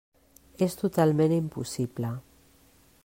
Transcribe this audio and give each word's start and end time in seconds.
És 0.67 0.77
totalment 0.79 1.35
impossible. 1.37 2.11